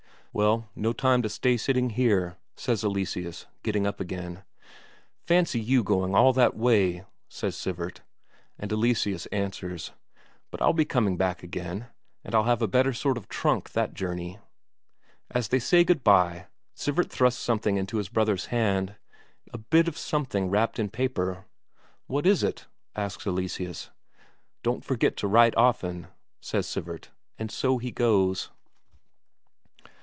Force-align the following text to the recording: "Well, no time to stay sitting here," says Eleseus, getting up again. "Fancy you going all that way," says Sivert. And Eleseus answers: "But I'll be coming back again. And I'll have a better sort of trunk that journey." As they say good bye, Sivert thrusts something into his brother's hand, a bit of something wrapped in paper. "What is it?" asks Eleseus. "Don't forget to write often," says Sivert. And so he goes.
"Well, 0.33 0.69
no 0.77 0.93
time 0.93 1.21
to 1.23 1.29
stay 1.29 1.57
sitting 1.57 1.89
here," 1.89 2.37
says 2.55 2.85
Eleseus, 2.85 3.47
getting 3.63 3.85
up 3.85 3.99
again. 3.99 4.45
"Fancy 5.25 5.59
you 5.59 5.83
going 5.83 6.15
all 6.15 6.31
that 6.31 6.55
way," 6.55 7.03
says 7.27 7.53
Sivert. 7.57 7.99
And 8.57 8.71
Eleseus 8.71 9.25
answers: 9.25 9.91
"But 10.49 10.61
I'll 10.61 10.71
be 10.71 10.85
coming 10.85 11.17
back 11.17 11.43
again. 11.43 11.87
And 12.23 12.33
I'll 12.33 12.45
have 12.45 12.61
a 12.61 12.67
better 12.69 12.93
sort 12.93 13.17
of 13.17 13.27
trunk 13.27 13.71
that 13.71 13.93
journey." 13.93 14.39
As 15.29 15.49
they 15.49 15.59
say 15.59 15.83
good 15.83 16.01
bye, 16.01 16.47
Sivert 16.75 17.09
thrusts 17.11 17.41
something 17.41 17.75
into 17.75 17.97
his 17.97 18.07
brother's 18.07 18.45
hand, 18.45 18.95
a 19.51 19.57
bit 19.57 19.89
of 19.89 19.97
something 19.97 20.49
wrapped 20.49 20.79
in 20.79 20.89
paper. 20.89 21.43
"What 22.07 22.25
is 22.25 22.41
it?" 22.41 22.67
asks 22.95 23.27
Eleseus. 23.27 23.89
"Don't 24.63 24.85
forget 24.85 25.17
to 25.17 25.27
write 25.27 25.57
often," 25.57 26.07
says 26.39 26.67
Sivert. 26.67 27.09
And 27.37 27.51
so 27.51 27.79
he 27.79 27.91
goes. 27.91 28.49